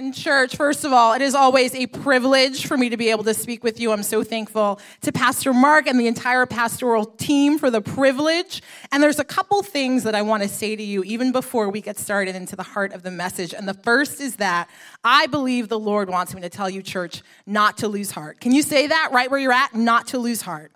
[0.00, 3.22] And, church, first of all, it is always a privilege for me to be able
[3.24, 3.92] to speak with you.
[3.92, 8.62] I'm so thankful to Pastor Mark and the entire pastoral team for the privilege.
[8.92, 11.82] And there's a couple things that I want to say to you even before we
[11.82, 13.52] get started into the heart of the message.
[13.52, 14.70] And the first is that
[15.04, 18.40] I believe the Lord wants me to tell you, church, not to lose heart.
[18.40, 19.74] Can you say that right where you're at?
[19.74, 20.72] Not to lose heart.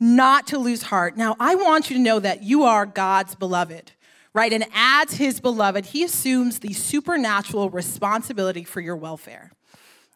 [0.00, 1.16] Not to lose heart.
[1.16, 3.92] Now, I want you to know that you are God's beloved
[4.34, 4.52] right?
[4.52, 9.52] And as his beloved, he assumes the supernatural responsibility for your welfare.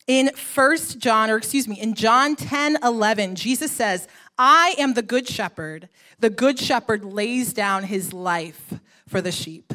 [0.07, 4.07] In First John, or excuse me, in John 10 11, Jesus says,
[4.39, 5.89] I am the good shepherd.
[6.19, 8.75] The good shepherd lays down his life
[9.09, 9.73] for the sheep.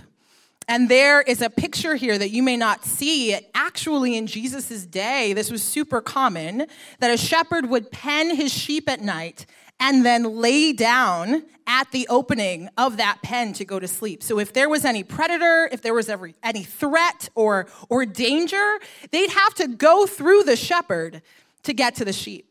[0.68, 3.36] And there is a picture here that you may not see.
[3.56, 6.68] Actually, in Jesus' day, this was super common
[7.00, 9.48] that a shepherd would pen his sheep at night
[9.80, 14.24] and then lay down at the opening of that pen to go to sleep.
[14.24, 18.80] So if there was any predator, if there was every, any threat or, or danger,
[19.12, 21.22] they'd have to go through the shepherd
[21.64, 22.50] to get to the sheep.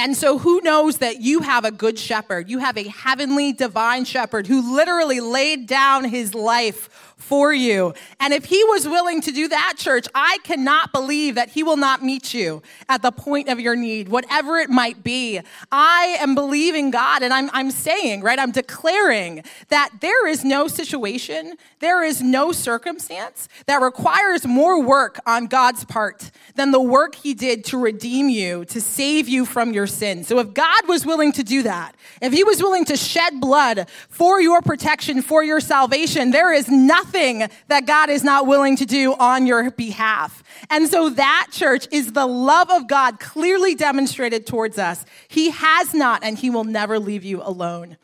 [0.00, 2.48] And so, who knows that you have a good shepherd?
[2.48, 7.92] You have a heavenly divine shepherd who literally laid down his life for you.
[8.20, 11.76] And if he was willing to do that, church, I cannot believe that he will
[11.76, 15.40] not meet you at the point of your need, whatever it might be.
[15.70, 20.68] I am believing God and I'm, I'm saying, right, I'm declaring that there is no
[20.68, 27.16] situation, there is no circumstance that requires more work on God's part than the work
[27.16, 30.24] he did to redeem you, to save you from your sin.
[30.24, 33.88] So if God was willing to do that, if he was willing to shed blood
[34.08, 38.76] for your protection, for your salvation, there is nothing nothing that God is not willing
[38.76, 40.42] to do on your behalf.
[40.70, 45.04] And so that church is the love of God clearly demonstrated towards us.
[45.28, 47.96] He has not and he will never leave you alone.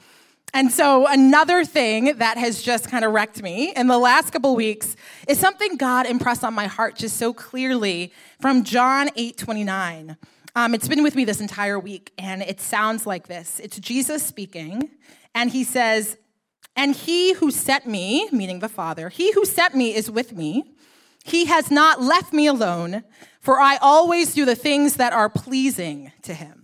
[0.55, 4.55] And so another thing that has just kind of wrecked me in the last couple
[4.55, 4.97] weeks
[5.27, 10.17] is something God impressed on my heart just so clearly from John 8 29.
[10.57, 13.59] Um, it's been with me this entire week, and it sounds like this.
[13.59, 14.89] It's Jesus speaking,
[15.35, 16.17] and he says,
[16.77, 20.65] and he who sent me, meaning the Father, he who sent me is with me.
[21.25, 23.05] He has not left me alone,
[23.41, 26.64] for I always do the things that are pleasing to him.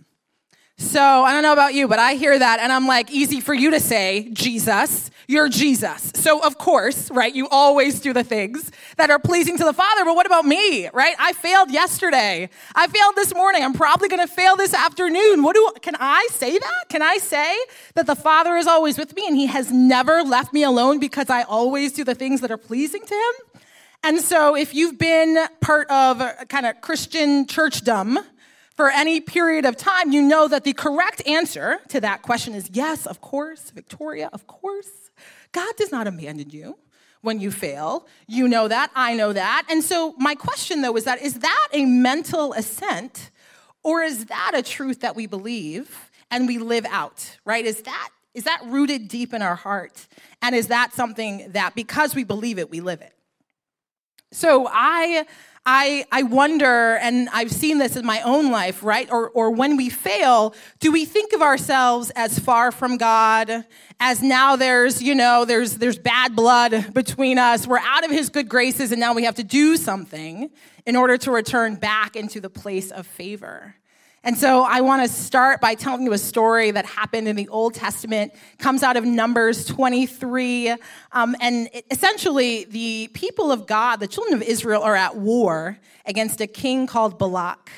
[0.81, 3.53] So I don't know about you, but I hear that and I'm like, easy for
[3.53, 6.11] you to say, Jesus, you're Jesus.
[6.15, 10.03] So of course, right, you always do the things that are pleasing to the Father,
[10.03, 11.15] but what about me, right?
[11.19, 12.49] I failed yesterday.
[12.73, 13.63] I failed this morning.
[13.63, 15.43] I'm probably going to fail this afternoon.
[15.43, 16.85] What do, can I say that?
[16.89, 17.55] Can I say
[17.93, 21.29] that the Father is always with me and he has never left me alone because
[21.29, 23.61] I always do the things that are pleasing to him?
[24.03, 28.17] And so if you've been part of a kind of Christian churchdom,
[28.75, 32.69] for any period of time, you know that the correct answer to that question is
[32.71, 34.89] yes, of course, Victoria, of course.
[35.51, 36.77] God does not abandon you
[37.21, 38.07] when you fail.
[38.27, 39.65] You know that, I know that.
[39.69, 43.29] And so my question though is that is that a mental assent
[43.83, 47.65] or is that a truth that we believe and we live out, right?
[47.65, 50.07] Is that is that rooted deep in our heart?
[50.41, 53.13] And is that something that because we believe it, we live it?
[54.31, 55.25] So I
[55.65, 59.07] I, I wonder, and I've seen this in my own life, right?
[59.11, 63.65] Or, or when we fail, do we think of ourselves as far from God,
[63.99, 67.67] as now there's, you know, there's, there's bad blood between us.
[67.67, 70.49] We're out of his good graces and now we have to do something
[70.87, 73.75] in order to return back into the place of favor.
[74.23, 77.47] And so I want to start by telling you a story that happened in the
[77.47, 80.75] Old Testament, comes out of Numbers 23.
[81.11, 85.79] Um, and it, essentially, the people of God, the children of Israel, are at war
[86.05, 87.71] against a king called Balak.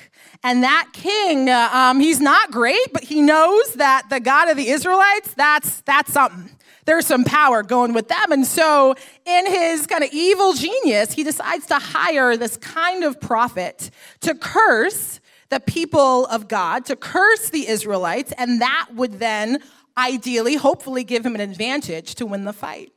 [0.44, 4.58] And that king, uh, um, he's not great, but he knows that the God of
[4.58, 6.50] the Israelites, that's, that's something.
[6.84, 8.34] There's some power going with them.
[8.34, 13.22] And so, in his kind of evil genius, he decides to hire this kind of
[13.22, 13.90] prophet
[14.20, 15.22] to curse
[15.54, 19.60] the people of God to curse the Israelites, and that would then
[19.96, 22.92] ideally, hopefully, give him an advantage to win the fight.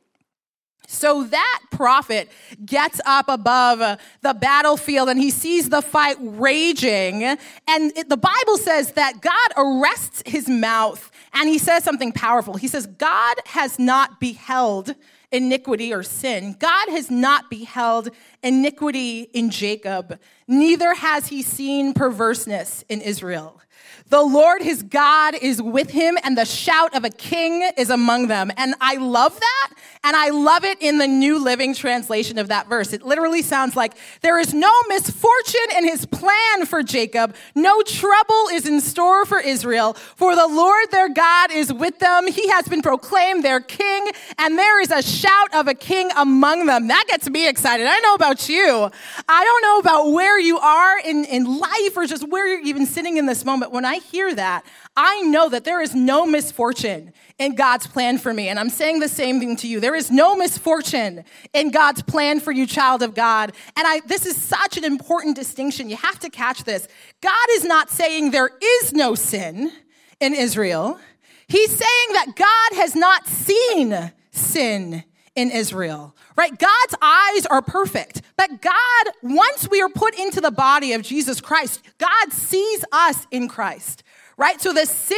[0.87, 2.31] So that prophet
[2.65, 7.25] gets up above the battlefield and he sees the fight raging.
[7.25, 7.37] And
[7.67, 12.55] it, the Bible says that God arrests his mouth and he says something powerful.
[12.55, 14.95] He says, God has not beheld
[15.31, 16.55] iniquity or sin.
[16.59, 18.09] God has not beheld
[18.43, 23.61] iniquity in Jacob, neither has he seen perverseness in Israel.
[24.09, 28.27] The Lord his God is with him, and the shout of a king is among
[28.27, 28.51] them.
[28.55, 29.73] And I love that.
[30.03, 32.93] And I love it in the New Living Translation of that verse.
[32.93, 38.47] It literally sounds like there is no misfortune in his plan for Jacob, no trouble
[38.53, 39.93] is in store for Israel.
[39.93, 42.27] For the Lord their God is with them.
[42.27, 44.07] He has been proclaimed their king,
[44.37, 46.87] and there is a shout of a king among them.
[46.87, 47.87] That gets me excited.
[47.87, 48.91] I know about you.
[49.27, 52.85] I don't know about where you are in, in life or just where you're even
[52.85, 53.71] sitting in this moment.
[53.71, 54.65] When I hear that,
[54.95, 58.47] I know that there is no misfortune in God's plan for me.
[58.49, 59.79] And I'm saying the same thing to you.
[59.79, 61.23] There is no misfortune
[61.53, 63.53] in God's plan for you, child of God.
[63.75, 65.89] And I, this is such an important distinction.
[65.89, 66.87] You have to catch this.
[67.21, 69.71] God is not saying there is no sin
[70.19, 70.99] in Israel.
[71.47, 75.03] He's saying that God has not seen sin
[75.35, 76.57] in Israel, right?
[76.57, 81.39] God's eyes are perfect, but God, once we are put into the body of Jesus
[81.41, 84.03] Christ, God sees us in Christ
[84.37, 84.61] right?
[84.61, 85.17] So the sin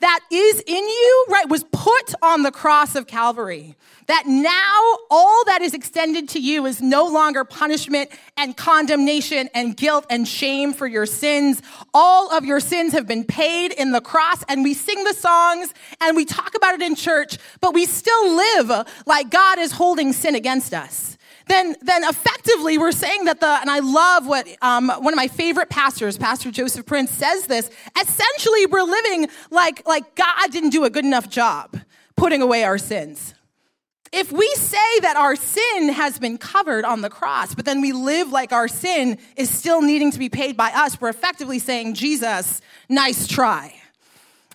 [0.00, 3.76] that is in you, right, was put on the cross of Calvary.
[4.06, 9.76] That now all that is extended to you is no longer punishment and condemnation and
[9.76, 11.62] guilt and shame for your sins.
[11.92, 15.74] All of your sins have been paid in the cross and we sing the songs
[16.00, 20.12] and we talk about it in church, but we still live like God is holding
[20.12, 21.16] sin against us
[21.46, 25.28] then, then effectively we're saying that the, and I love what um, one of my
[25.28, 27.70] favorite pastors, Pastor Joseph Prince, says this.
[28.00, 31.78] Essentially, we're living like, like God didn't do a good enough job
[32.16, 33.34] putting away our sins.
[34.12, 37.92] If we say that our sin has been covered on the cross, but then we
[37.92, 41.94] live like our sin is still needing to be paid by us, we're effectively saying,
[41.94, 43.74] Jesus, nice try.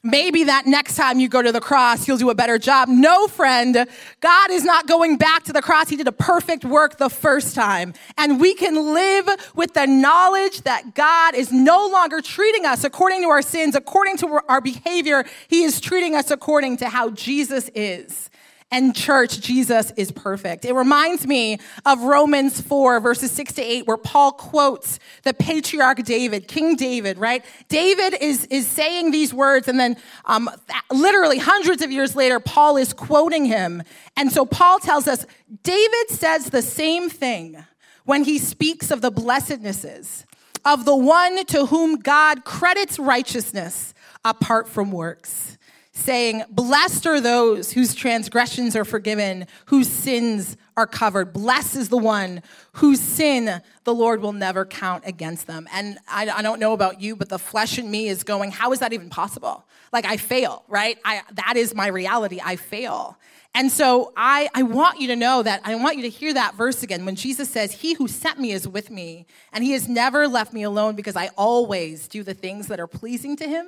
[0.03, 2.89] Maybe that next time you go to the cross, you'll do a better job.
[2.89, 3.85] No, friend,
[4.19, 5.89] God is not going back to the cross.
[5.89, 7.93] He did a perfect work the first time.
[8.17, 13.21] And we can live with the knowledge that God is no longer treating us according
[13.21, 15.23] to our sins, according to our behavior.
[15.47, 18.30] He is treating us according to how Jesus is.
[18.73, 20.63] And church, Jesus is perfect.
[20.63, 26.03] It reminds me of Romans 4, verses 6 to 8, where Paul quotes the patriarch
[26.05, 27.43] David, King David, right?
[27.67, 30.49] David is, is saying these words, and then um,
[30.89, 33.83] literally hundreds of years later, Paul is quoting him.
[34.15, 35.25] And so Paul tells us
[35.63, 37.65] David says the same thing
[38.05, 40.25] when he speaks of the blessednesses
[40.63, 45.57] of the one to whom God credits righteousness apart from works
[46.01, 51.33] saying, Blessed are those whose transgressions are forgiven, whose sins are covered.
[51.33, 52.41] Blessed is the one
[52.73, 55.67] whose sin the Lord will never count against them.
[55.71, 58.71] And I, I, don't know about you, but the flesh in me is going, How
[58.71, 59.65] is that even possible?
[59.93, 60.97] Like, I fail, right?
[61.03, 62.39] I, that is my reality.
[62.43, 63.17] I fail.
[63.53, 66.55] And so I, I want you to know that, I want you to hear that
[66.55, 69.89] verse again when Jesus says, He who sent me is with me, and he has
[69.89, 73.67] never left me alone because I always do the things that are pleasing to him.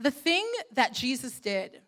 [0.00, 1.80] The thing that Jesus did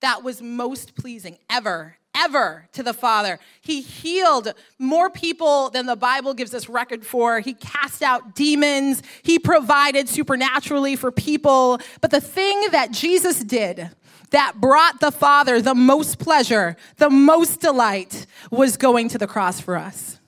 [0.00, 5.96] that was most pleasing ever, ever to the Father, he healed more people than the
[5.96, 7.40] Bible gives us record for.
[7.40, 9.02] He cast out demons.
[9.22, 11.80] He provided supernaturally for people.
[12.00, 13.90] But the thing that Jesus did,
[14.30, 19.60] that brought the Father the most pleasure, the most delight, was going to the cross
[19.60, 20.20] for us.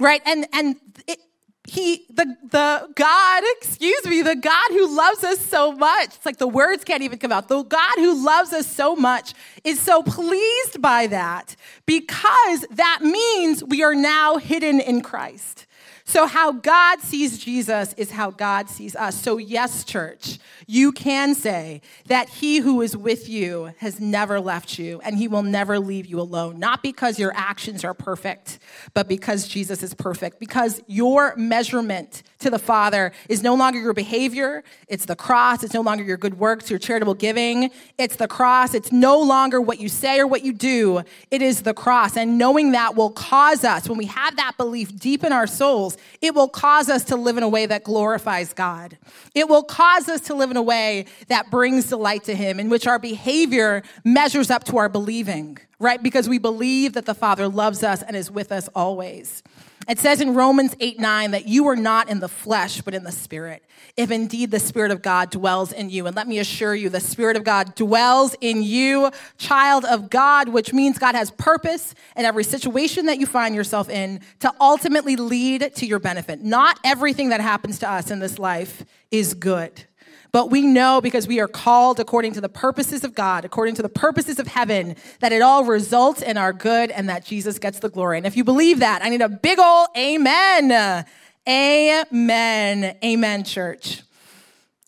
[0.00, 0.22] Right?
[0.26, 0.76] And, and
[1.06, 1.20] it,
[1.68, 6.38] he the the god excuse me the god who loves us so much it's like
[6.38, 9.32] the words can't even come out the god who loves us so much
[9.62, 11.54] is so pleased by that
[11.86, 15.66] because that means we are now hidden in christ
[16.04, 19.20] so, how God sees Jesus is how God sees us.
[19.20, 24.78] So, yes, church, you can say that He who is with you has never left
[24.78, 26.58] you and He will never leave you alone.
[26.58, 28.58] Not because your actions are perfect,
[28.94, 30.40] but because Jesus is perfect.
[30.40, 35.62] Because your measurement to the Father is no longer your behavior, it's the cross.
[35.62, 37.70] It's no longer your good works, your charitable giving.
[37.98, 38.74] It's the cross.
[38.74, 42.16] It's no longer what you say or what you do, it is the cross.
[42.16, 45.96] And knowing that will cause us, when we have that belief deep in our souls,
[46.20, 48.98] it will cause us to live in a way that glorifies God.
[49.34, 52.68] It will cause us to live in a way that brings delight to Him, in
[52.68, 56.02] which our behavior measures up to our believing, right?
[56.02, 59.42] Because we believe that the Father loves us and is with us always.
[59.88, 63.04] It says in Romans 8 9 that you are not in the flesh, but in
[63.04, 63.64] the spirit,
[63.96, 66.06] if indeed the Spirit of God dwells in you.
[66.06, 70.48] And let me assure you, the Spirit of God dwells in you, child of God,
[70.48, 75.16] which means God has purpose in every situation that you find yourself in to ultimately
[75.16, 76.40] lead to your benefit.
[76.40, 79.84] Not everything that happens to us in this life is good.
[80.32, 83.82] But we know because we are called according to the purposes of God, according to
[83.82, 87.80] the purposes of heaven, that it all results in our good and that Jesus gets
[87.80, 88.16] the glory.
[88.16, 91.04] And if you believe that, I need a big ol' amen.
[91.46, 92.96] Amen.
[93.04, 94.02] Amen, church.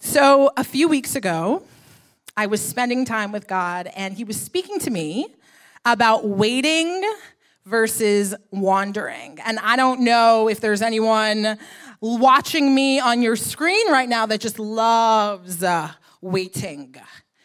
[0.00, 1.62] So a few weeks ago,
[2.36, 5.26] I was spending time with God and he was speaking to me
[5.84, 7.02] about waiting
[7.66, 9.38] versus wandering.
[9.44, 11.58] And I don't know if there's anyone
[12.00, 16.94] watching me on your screen right now that just loves uh, waiting.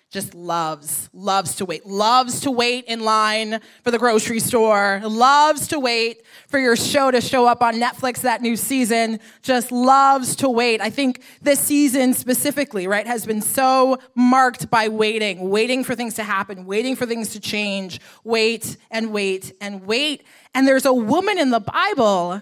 [0.09, 5.67] just loves, loves to wait, loves to wait in line for the grocery store, loves
[5.67, 10.35] to wait for your show to show up on Netflix that new season, just loves
[10.35, 10.81] to wait.
[10.81, 16.15] I think this season specifically, right, has been so marked by waiting, waiting for things
[16.15, 20.23] to happen, waiting for things to change, wait and wait and wait.
[20.55, 22.41] And there's a woman in the Bible.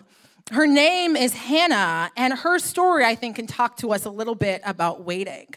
[0.51, 4.35] Her name is Hannah, and her story, I think, can talk to us a little
[4.35, 5.47] bit about waiting.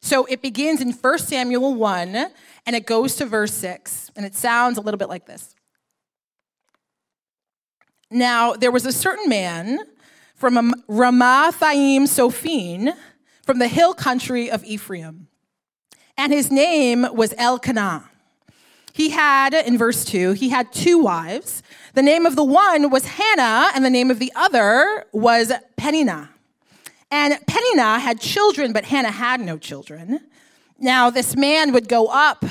[0.00, 2.16] So it begins in 1 Samuel 1
[2.66, 5.54] and it goes to verse 6, and it sounds a little bit like this.
[8.10, 9.78] Now, there was a certain man
[10.34, 12.90] from Ramathaim Sophim
[13.42, 15.28] from the hill country of Ephraim,
[16.16, 18.09] and his name was Elkanah.
[18.92, 21.62] He had, in verse 2, he had two wives.
[21.94, 26.30] The name of the one was Hannah, and the name of the other was Peninnah.
[27.10, 30.20] And Peninnah had children, but Hannah had no children.
[30.78, 32.44] Now, this man would go up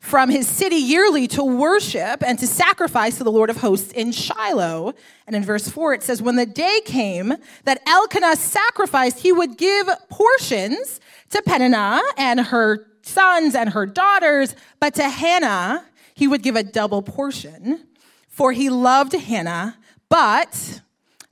[0.00, 4.12] from his city yearly to worship and to sacrifice to the Lord of hosts in
[4.12, 4.94] Shiloh.
[5.26, 9.58] And in verse 4, it says, When the day came that Elkanah sacrificed, he would
[9.58, 11.00] give portions
[11.30, 16.62] to Peninnah and her sons and her daughters, but to Hannah, he would give a
[16.62, 17.86] double portion,
[18.28, 19.76] for he loved Hannah,
[20.08, 20.80] but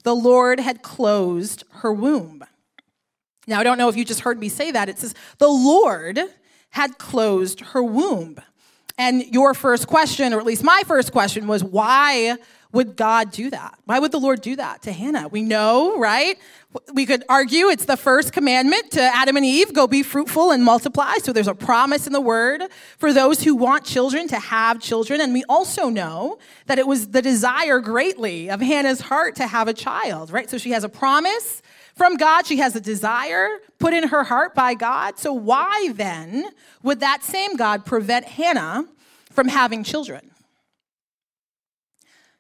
[0.05, 2.45] the Lord had closed her womb.
[3.47, 4.89] Now, I don't know if you just heard me say that.
[4.89, 6.21] It says, the Lord
[6.71, 8.39] had closed her womb.
[8.99, 12.37] And your first question, or at least my first question, was why
[12.73, 13.79] would God do that?
[13.85, 15.29] Why would the Lord do that to Hannah?
[15.29, 16.39] We know, right?
[16.93, 20.65] We could argue it's the first commandment to Adam and Eve go be fruitful and
[20.65, 21.15] multiply.
[21.23, 22.63] So there's a promise in the word
[22.99, 25.21] for those who want children to have children.
[25.21, 29.69] And we also know that it was the desire greatly of Hannah's heart to have
[29.69, 30.49] a child, right?
[30.49, 31.63] So she has a promise
[31.97, 32.47] from God.
[32.47, 35.19] She has a desire put in her heart by God.
[35.19, 36.51] So, why then
[36.83, 38.87] would that same God prevent Hannah
[39.31, 40.31] from having children?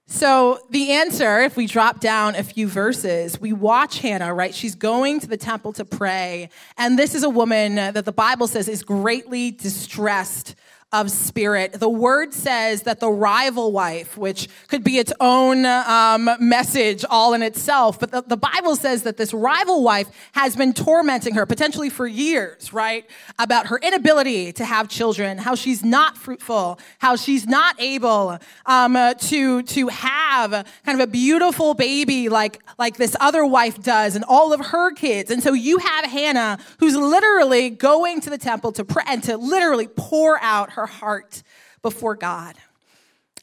[0.08, 4.54] So, the answer, if we drop down a few verses, we watch Hannah, right?
[4.54, 6.48] She's going to the temple to pray.
[6.78, 10.54] And this is a woman that the Bible says is greatly distressed
[10.92, 11.72] of spirit.
[11.72, 17.34] The word says that the rival wife, which could be its own um, message all
[17.34, 21.44] in itself, but the, the, Bible says that this rival wife has been tormenting her
[21.44, 23.04] potentially for years, right?
[23.40, 28.94] About her inability to have children, how she's not fruitful, how she's not able um,
[28.94, 30.50] uh, to to have
[30.84, 34.92] kind of a beautiful baby like like this other wife does, and all of her
[34.92, 35.32] kids.
[35.32, 39.36] And so you have Hannah, who's literally going to the temple to pray and to
[39.36, 41.42] literally pour out her heart
[41.82, 42.54] before God.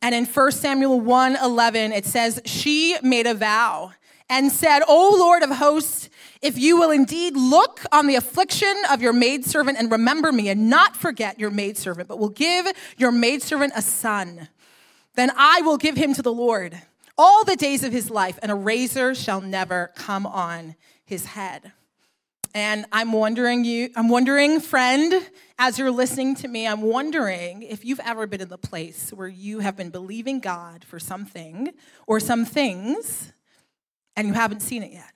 [0.01, 3.93] And in 1 Samuel 1 11, it says, She made a vow
[4.29, 6.09] and said, O Lord of hosts,
[6.41, 10.69] if you will indeed look on the affliction of your maidservant and remember me and
[10.69, 14.49] not forget your maidservant, but will give your maidservant a son,
[15.15, 16.81] then I will give him to the Lord
[17.17, 20.75] all the days of his life, and a razor shall never come on
[21.05, 21.71] his head.
[22.53, 25.13] And I'm wondering you, I'm wondering, friend,
[25.57, 29.27] as you're listening to me, I'm wondering if you've ever been in the place where
[29.27, 31.73] you have been believing God for something
[32.05, 33.33] or some things
[34.15, 35.11] and you haven't seen it yet.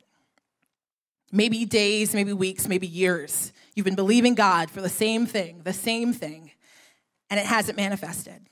[1.32, 3.51] Maybe days, maybe weeks, maybe years.
[3.75, 6.51] You've been believing God for the same thing, the same thing,
[7.29, 8.48] and it hasn't manifested.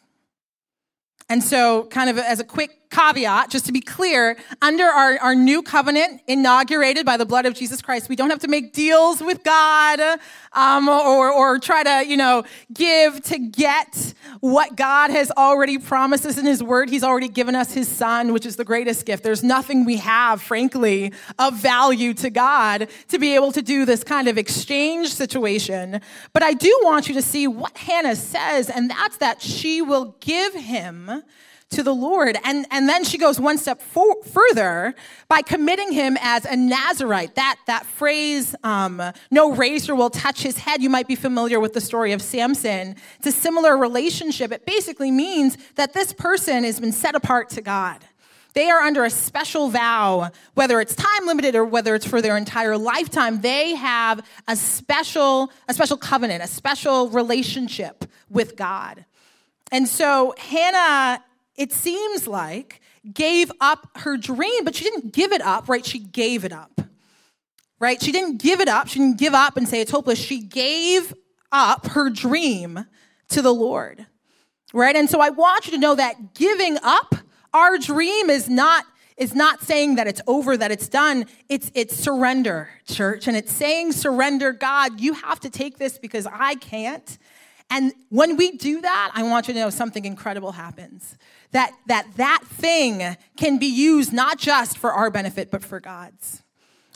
[1.28, 5.36] And so, kind of as a quick caveat, just to be clear, under our, our
[5.36, 9.22] new covenant inaugurated by the blood of Jesus Christ, we don't have to make deals
[9.22, 10.20] with God
[10.54, 16.26] um, or, or try to, you know, give to get what God has already promised
[16.28, 16.90] us in His Word.
[16.90, 19.24] He's already given us His Son, which is the greatest gift.
[19.24, 24.04] There's nothing we have, frankly, of value to God to be able to do this
[24.04, 26.02] kind of exchange situation.
[26.34, 30.16] But I do want you to see what Hannah says, and that's that she will
[30.20, 31.15] give him
[31.72, 32.38] to the Lord.
[32.44, 34.94] And, and then she goes one step for, further
[35.28, 37.36] by committing him as a Nazarite.
[37.36, 41.74] That, that phrase, um, no razor will touch his head, you might be familiar with
[41.74, 42.96] the story of Samson.
[43.18, 44.52] It's a similar relationship.
[44.52, 48.04] It basically means that this person has been set apart to God.
[48.54, 52.38] They are under a special vow, whether it's time limited or whether it's for their
[52.38, 53.42] entire lifetime.
[53.42, 59.04] They have a special, a special covenant, a special relationship with God.
[59.72, 61.24] And so Hannah
[61.56, 62.82] it seems like,
[63.14, 65.86] gave up her dream, but she didn't give it up, right?
[65.86, 66.82] She gave it up,
[67.80, 68.02] right?
[68.02, 68.88] She didn't give it up.
[68.88, 70.20] She didn't give up and say it's hopeless.
[70.20, 71.14] She gave
[71.52, 72.86] up her dream
[73.30, 74.06] to the Lord,
[74.74, 74.96] right?
[74.96, 77.16] And so I want you to know that giving up
[77.54, 78.86] our dream is not
[79.18, 81.26] is not saying that it's over, that it's done.
[81.48, 83.30] It's, it's surrender, church.
[83.30, 87.18] And it's saying, surrender, God, you have to take this because I can't.
[87.70, 91.18] And when we do that, I want you to know something incredible happens.
[91.52, 96.44] That that, that thing can be used not just for our benefit, but for God's.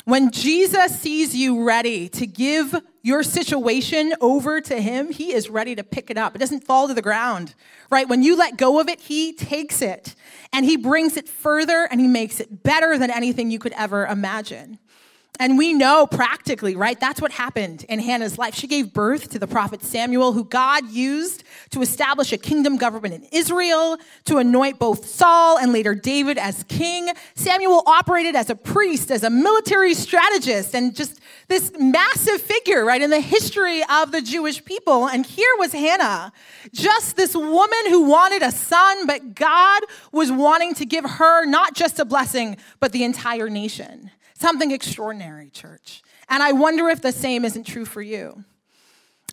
[0.05, 5.75] When Jesus sees you ready to give your situation over to him, he is ready
[5.75, 6.35] to pick it up.
[6.35, 7.53] It doesn't fall to the ground,
[7.91, 8.07] right?
[8.07, 10.15] When you let go of it, he takes it
[10.51, 14.05] and he brings it further and he makes it better than anything you could ever
[14.07, 14.79] imagine.
[15.41, 17.00] And we know practically, right?
[17.00, 18.55] That's what happened in Hannah's life.
[18.55, 23.13] She gave birth to the prophet Samuel, who God used to establish a kingdom government
[23.13, 27.07] in Israel, to anoint both Saul and later David as king.
[27.36, 33.01] Samuel operated as a priest, as a military strategist, and just this massive figure, right,
[33.01, 35.07] in the history of the Jewish people.
[35.07, 36.33] And here was Hannah,
[36.74, 41.75] just this woman who wanted a son, but God was wanting to give her not
[41.75, 44.12] just a blessing, but the entire nation.
[44.39, 46.01] Something extraordinary, church.
[46.29, 48.46] And I wonder if the same isn't true for you.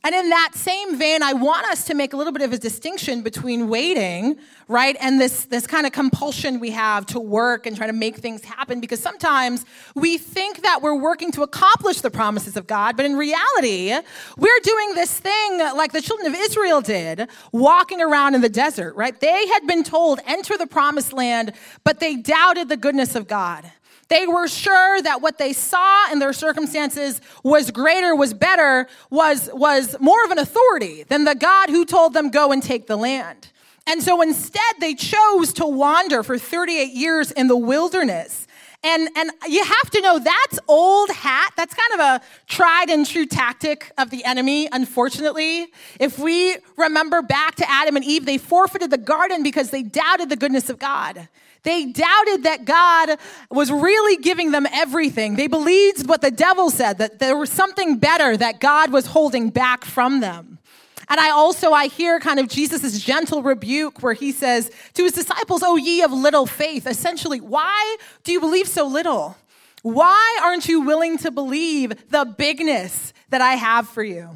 [0.03, 2.59] And in that same vein, I want us to make a little bit of a
[2.59, 4.37] distinction between waiting,
[4.69, 8.17] right, and this, this kind of compulsion we have to work and try to make
[8.17, 8.81] things happen.
[8.81, 13.17] Because sometimes we think that we're working to accomplish the promises of God, but in
[13.17, 13.95] reality,
[14.37, 18.95] we're doing this thing like the children of Israel did, walking around in the desert,
[18.97, 19.19] right?
[19.19, 21.53] They had been told, enter the promised land,
[21.85, 23.71] but they doubted the goodness of God.
[24.09, 29.51] They were sure that what they saw in their circumstances was greater, was better, was,
[29.53, 32.97] was more of an authority than the God who told them, go and take the
[32.97, 33.51] land.
[33.87, 38.47] And so instead, they chose to wander for 38 years in the wilderness.
[38.83, 41.53] And, and you have to know that's old hat.
[41.57, 45.67] That's kind of a tried and true tactic of the enemy, unfortunately.
[45.99, 50.29] If we remember back to Adam and Eve, they forfeited the garden because they doubted
[50.29, 51.29] the goodness of God.
[51.67, 53.19] They doubted that God
[53.51, 55.35] was really giving them everything.
[55.35, 59.51] They believed what the devil said, that there was something better that God was holding
[59.51, 60.61] back from them.
[61.09, 65.13] And I also, I hear kind of Jesus' gentle rebuke where he says to his
[65.13, 66.87] disciples, Oh, ye of little faith.
[66.87, 69.37] Essentially, why do you believe so little?
[69.83, 74.31] Why aren't you willing to believe the bigness that I have for you?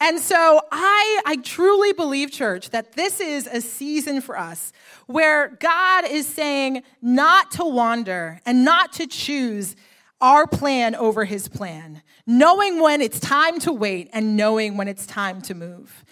[0.00, 4.72] And so I, I truly believe, church, that this is a season for us
[5.06, 9.76] where God is saying not to wander and not to choose
[10.22, 15.06] our plan over his plan, knowing when it's time to wait and knowing when it's
[15.06, 16.04] time to move.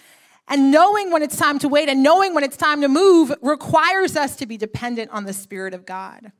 [0.47, 4.15] And knowing when it's time to wait and knowing when it's time to move requires
[4.15, 6.31] us to be dependent on the Spirit of God.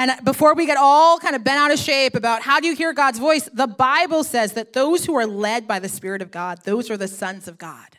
[0.00, 2.74] And before we get all kind of bent out of shape about how do you
[2.74, 6.30] hear God's voice, the Bible says that those who are led by the Spirit of
[6.30, 7.98] God, those are the sons of God.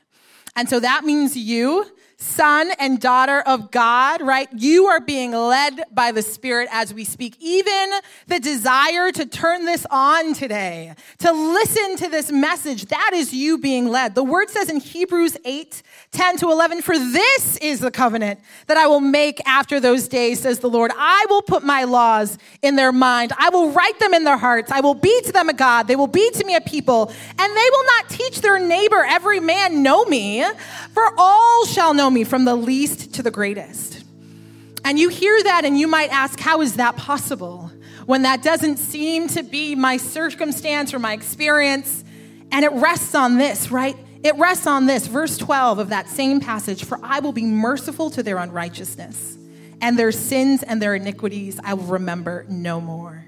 [0.56, 1.86] And so that means you,
[2.22, 4.48] son and daughter of God, right?
[4.56, 7.36] You are being led by the Spirit as we speak.
[7.40, 7.92] Even
[8.28, 13.58] the desire to turn this on today, to listen to this message, that is you
[13.58, 14.14] being led.
[14.14, 15.82] The word says in Hebrews 8,
[16.12, 20.42] 10 to 11, for this is the covenant that I will make after those days,
[20.42, 20.92] says the Lord.
[20.96, 23.34] I will put my laws in their mind.
[23.40, 24.72] I will write them in their hearts.
[24.72, 25.88] I will be to them a God.
[25.88, 29.40] They will be to me a people, and they will not teach their neighbor, every
[29.40, 30.46] man know me,
[30.94, 34.04] for all shall know me from the least to the greatest.
[34.84, 37.72] And you hear that and you might ask, how is that possible?
[38.06, 42.04] When that doesn't seem to be my circumstance or my experience.
[42.52, 43.96] And it rests on this, right?
[44.24, 48.10] It rests on this, verse 12 of that same passage For I will be merciful
[48.12, 49.38] to their unrighteousness,
[49.82, 53.26] and their sins and their iniquities I will remember no more.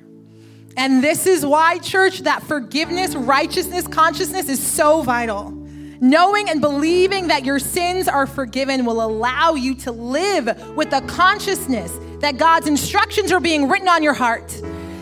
[0.76, 5.63] And this is why, church, that forgiveness, righteousness, consciousness is so vital.
[6.02, 11.02] Knowing and believing that your sins are forgiven will allow you to live with the
[11.02, 14.50] consciousness that God's instructions are being written on your heart.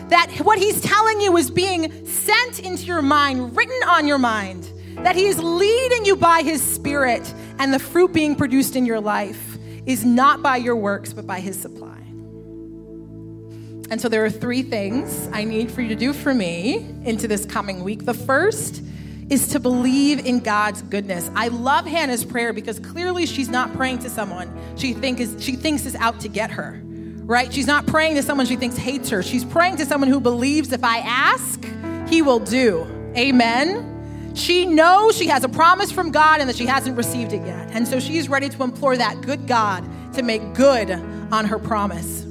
[0.08, 4.70] That what He's telling you is being sent into your mind, written on your mind.
[4.96, 9.00] That He is leading you by His Spirit, and the fruit being produced in your
[9.00, 11.98] life is not by your works, but by His supply.
[13.90, 17.28] And so there are three things I need for you to do for me into
[17.28, 18.04] this coming week.
[18.04, 18.82] The first
[19.32, 21.30] is to believe in God's goodness.
[21.34, 25.56] I love Hannah's prayer because clearly she's not praying to someone she think is she
[25.56, 26.78] thinks is out to get her.
[26.84, 27.50] Right?
[27.50, 29.22] She's not praying to someone she thinks hates her.
[29.22, 31.64] She's praying to someone who believes if I ask,
[32.10, 32.86] he will do.
[33.16, 34.32] Amen.
[34.34, 37.70] She knows she has a promise from God and that she hasn't received it yet.
[37.72, 42.26] And so she's ready to implore that good God to make good on her promise.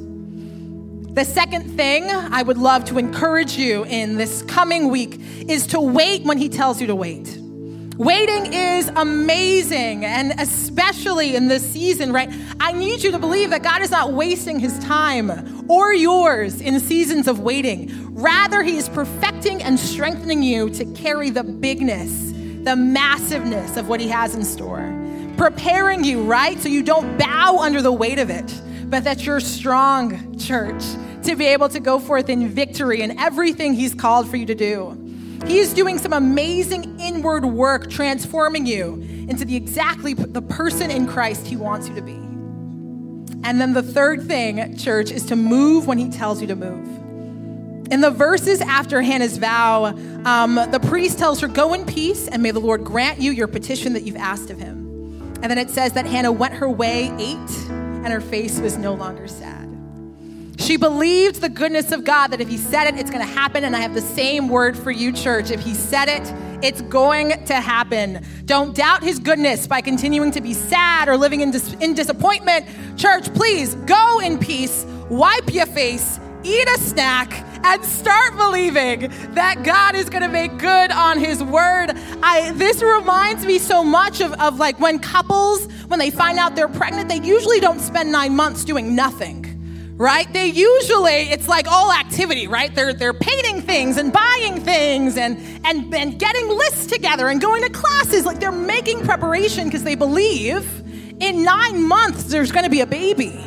[1.13, 5.79] The second thing I would love to encourage you in this coming week is to
[5.79, 7.37] wait when He tells you to wait.
[7.97, 12.31] Waiting is amazing, and especially in this season, right?
[12.59, 16.79] I need you to believe that God is not wasting his time or yours in
[16.79, 17.91] seasons of waiting.
[18.15, 22.31] Rather, he is perfecting and strengthening you to carry the bigness
[22.63, 24.93] the massiveness of what He has in store.
[25.37, 26.59] Preparing you, right?
[26.59, 30.83] So you don't bow under the weight of it, but that you're strong, church,
[31.23, 34.55] to be able to go forth in victory in everything He's called for you to
[34.55, 34.97] do.
[35.45, 41.07] He is doing some amazing inward work, transforming you into the exactly the person in
[41.07, 42.13] Christ He wants you to be.
[43.43, 46.87] And then the third thing, church, is to move when He tells you to move.
[47.91, 49.87] In the verses after Hannah's vow,
[50.25, 53.47] um, the priest tells her, Go in peace, and may the Lord grant you your
[53.47, 54.81] petition that you've asked of Him.
[55.41, 58.93] And then it says that Hannah went her way, ate, and her face was no
[58.93, 59.60] longer sad.
[60.61, 63.63] She believed the goodness of God that if He said it, it's going to happen.
[63.63, 65.49] And I have the same word for you, church.
[65.49, 66.31] If He said it,
[66.63, 68.23] it's going to happen.
[68.45, 72.67] Don't doubt His goodness by continuing to be sad or living in, dis- in disappointment.
[72.95, 79.63] Church, please go in peace, wipe your face, eat a snack, and start believing that
[79.63, 81.91] God is going to make good on his word.
[82.21, 86.55] I this reminds me so much of, of like when couples, when they find out
[86.55, 89.50] they're pregnant, they usually don't spend nine months doing nothing
[90.01, 90.33] right?
[90.33, 92.73] They usually, it's like all activity, right?
[92.73, 97.61] They're, they're painting things and buying things and, and, and getting lists together and going
[97.61, 98.25] to classes.
[98.25, 100.67] Like they're making preparation because they believe
[101.19, 103.45] in nine months there's going to be a baby.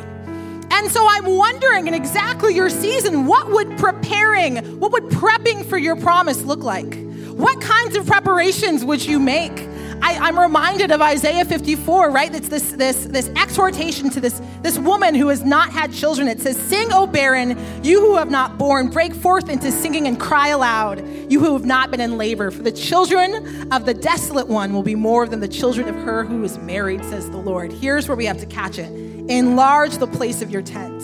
[0.71, 5.77] And so I'm wondering in exactly your season, what would preparing, what would prepping for
[5.77, 6.95] your promise look like?
[7.31, 9.74] What kinds of preparations would you make?
[10.01, 12.33] I, am reminded of Isaiah 54, right?
[12.33, 16.27] It's this, this, this exhortation to this, this woman who has not had children.
[16.27, 20.19] It says, Sing, O barren, you who have not borne, break forth into singing and
[20.19, 22.51] cry aloud, you who have not been in labor.
[22.51, 26.23] For the children of the desolate one will be more than the children of her
[26.23, 27.71] who is married, says the Lord.
[27.71, 28.91] Here's where we have to catch it
[29.27, 31.01] enlarge the place of your tent.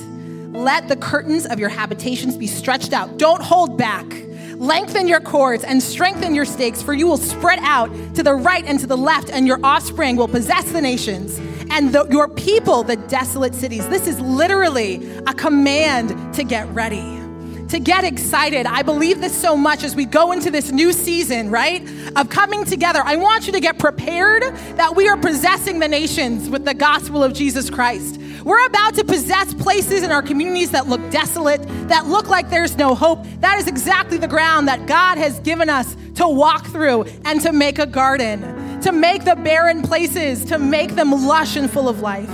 [0.53, 3.17] Let the curtains of your habitations be stretched out.
[3.17, 4.05] Don't hold back.
[4.61, 8.63] Lengthen your cords and strengthen your stakes, for you will spread out to the right
[8.63, 11.39] and to the left, and your offspring will possess the nations,
[11.71, 13.89] and the, your people the desolate cities.
[13.89, 17.19] This is literally a command to get ready
[17.69, 18.65] to get excited.
[18.65, 21.81] I believe this so much as we go into this new season, right?
[22.17, 23.01] Of coming together.
[23.03, 24.43] I want you to get prepared
[24.75, 28.20] that we are possessing the nations with the gospel of Jesus Christ.
[28.43, 32.75] We're about to possess places in our communities that look desolate, that look like there's
[32.75, 33.23] no hope.
[33.39, 37.51] That is exactly the ground that God has given us to walk through and to
[37.51, 41.99] make a garden, to make the barren places, to make them lush and full of
[41.99, 42.29] life.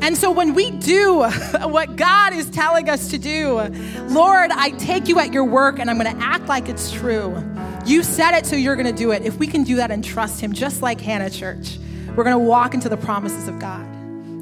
[0.00, 1.24] And so when we do
[1.62, 3.60] what God is telling us to do,
[4.08, 7.44] Lord, I take you at your work and I'm going to act like it's true.
[7.84, 9.22] You said it, so you're going to do it.
[9.22, 11.78] If we can do that and trust Him, just like Hannah Church,
[12.14, 13.97] we're going to walk into the promises of God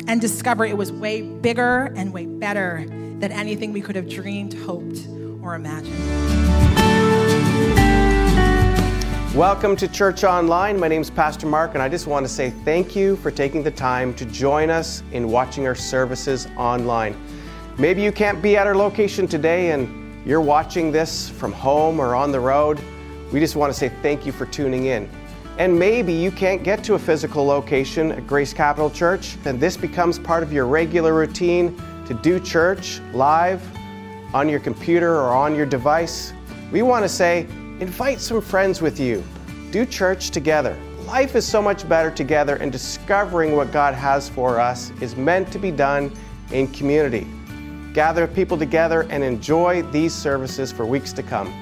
[0.09, 2.85] and discover it was way bigger and way better
[3.19, 5.07] than anything we could have dreamed, hoped,
[5.42, 5.97] or imagined.
[9.35, 10.79] Welcome to Church Online.
[10.79, 13.62] My name is Pastor Mark, and I just want to say thank you for taking
[13.62, 17.14] the time to join us in watching our services online.
[17.77, 22.14] Maybe you can't be at our location today and you're watching this from home or
[22.14, 22.81] on the road.
[23.33, 25.11] We just want to say thank you for tuning in.
[25.59, 29.77] And maybe you can't get to a physical location at Grace Capital Church, then this
[29.77, 31.75] becomes part of your regular routine
[32.07, 33.62] to do church live
[34.35, 36.35] on your computer or on your device.
[36.71, 37.47] We want to say,
[37.79, 39.23] Invite some friends with you.
[39.71, 40.79] Do church together.
[41.07, 45.53] Life is so much better together, and discovering what God has for us is meant
[45.53, 46.11] to be done
[46.53, 47.27] in community.
[47.92, 51.53] Gather people together and enjoy these services for weeks to come.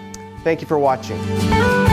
[0.44, 1.84] Thank you for watching.